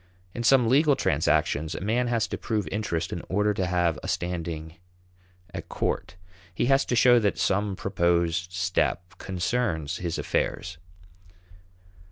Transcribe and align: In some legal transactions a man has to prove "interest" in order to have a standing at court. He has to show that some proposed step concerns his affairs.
In 0.33 0.41
some 0.43 0.67
legal 0.67 0.95
transactions 0.95 1.75
a 1.75 1.79
man 1.79 2.07
has 2.07 2.25
to 2.29 2.35
prove 2.39 2.67
"interest" 2.69 3.13
in 3.13 3.21
order 3.29 3.53
to 3.53 3.67
have 3.67 3.99
a 4.01 4.07
standing 4.07 4.77
at 5.53 5.69
court. 5.69 6.15
He 6.55 6.65
has 6.65 6.85
to 6.85 6.95
show 6.95 7.19
that 7.19 7.37
some 7.37 7.75
proposed 7.75 8.51
step 8.51 9.19
concerns 9.19 9.97
his 9.97 10.17
affairs. 10.17 10.79